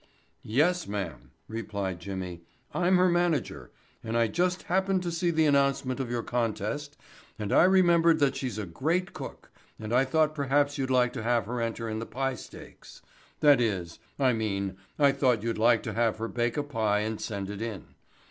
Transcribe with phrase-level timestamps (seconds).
[0.41, 2.41] "Yes, m'am," replied Jimmy.
[2.73, 3.69] "I'm her manager
[4.03, 6.97] and I just happened to see the announcement of your contest
[7.37, 11.21] and I remembered that she's a great cook and I thought perhaps you'd like to
[11.21, 15.93] have her enter in the pie stakes—that is, I mean I thought you'd like to
[15.93, 17.93] have her bake a pie and send it in.